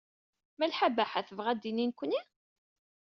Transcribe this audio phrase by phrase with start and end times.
[0.59, 2.21] Malḥa Baḥa tebɣa ad d-tini nekkni?